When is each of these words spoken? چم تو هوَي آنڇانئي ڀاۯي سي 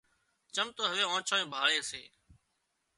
چم 0.55 0.67
تو 0.75 0.81
هوَي 0.91 1.03
آنڇانئي 1.15 1.45
ڀاۯي 1.53 1.79
سي 1.89 2.03